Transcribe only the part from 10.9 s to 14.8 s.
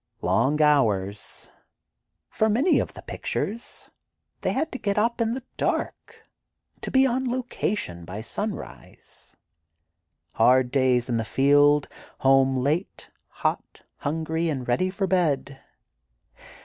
in the field, home late, hot, hungry and